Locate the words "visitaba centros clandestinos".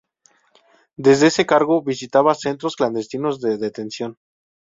1.91-3.39